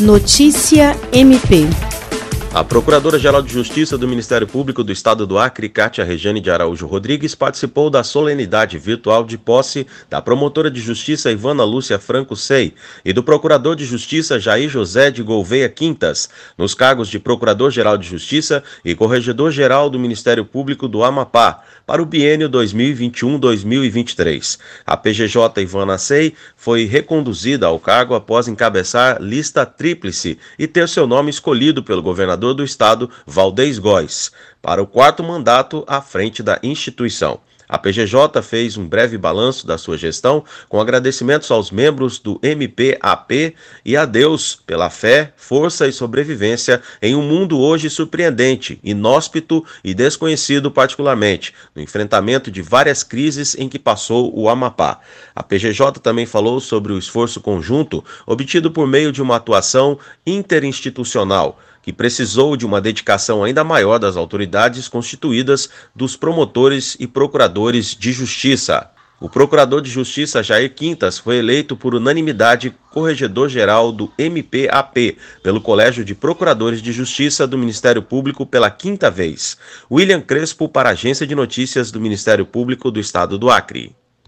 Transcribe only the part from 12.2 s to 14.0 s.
Sei e do Procurador de